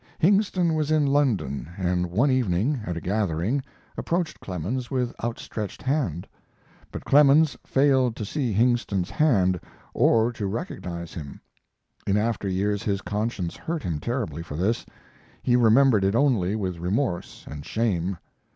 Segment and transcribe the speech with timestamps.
[0.17, 3.61] Hingston was in London, and one evening, at a gathering,
[3.95, 6.25] approached Clemens with outstretched hand.
[6.91, 9.59] But Clemens failed to see Hingston's hand
[9.93, 11.39] or to recognize him.
[12.07, 14.87] In after years his conscience hurt him terribly for this.
[15.43, 18.17] He remembered it only with remorse and shame.